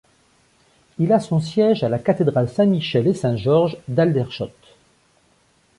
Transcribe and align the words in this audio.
Il 0.97 1.13
a 1.13 1.19
son 1.19 1.39
siège 1.39 1.83
à 1.83 1.87
la 1.89 1.99
cathédrale 1.99 2.49
Saint-Michel 2.49 3.05
et 3.05 3.13
Saint-George 3.13 3.77
d'Aldershot. 3.87 4.49